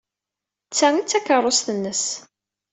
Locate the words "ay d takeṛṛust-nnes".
0.89-2.03